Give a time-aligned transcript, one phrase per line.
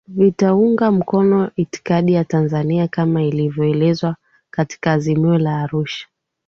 [0.07, 4.15] vitaunga mkono itikadi ya Tanzania kama ilivyoelezwa
[4.49, 6.07] katika Azimio la Arusha